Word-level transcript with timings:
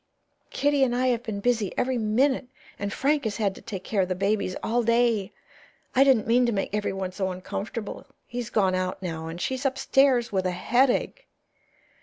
Kitty 0.49 0.83
and 0.83 0.95
I 0.95 1.09
have 1.09 1.21
been 1.21 1.41
busy 1.41 1.77
every 1.77 1.99
minute, 1.99 2.47
and 2.79 2.91
Frank 2.91 3.23
has 3.25 3.37
had 3.37 3.53
to 3.53 3.61
take 3.61 3.83
care 3.83 4.01
of 4.01 4.07
the 4.07 4.15
babies 4.15 4.55
all 4.63 4.81
day. 4.81 5.31
I 5.95 6.03
didn't 6.03 6.25
mean 6.25 6.47
to 6.47 6.51
make 6.51 6.73
everyone 6.73 7.11
so 7.11 7.29
uncomfortable. 7.31 8.07
He's 8.25 8.49
gone 8.49 8.73
out 8.73 9.03
now, 9.03 9.27
and 9.27 9.39
she's 9.39 9.63
upstairs 9.63 10.31
with 10.31 10.47
a 10.47 10.57
headache." 10.69 11.27